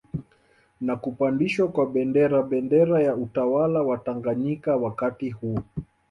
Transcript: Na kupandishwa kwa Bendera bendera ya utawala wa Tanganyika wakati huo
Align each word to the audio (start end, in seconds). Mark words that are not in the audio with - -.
Na 0.81 0.93
kupandishwa 1.01 1.65
kwa 1.73 1.85
Bendera 1.93 2.39
bendera 2.49 2.97
ya 3.07 3.13
utawala 3.25 3.79
wa 3.81 3.97
Tanganyika 3.97 4.75
wakati 4.75 5.29
huo 5.29 5.63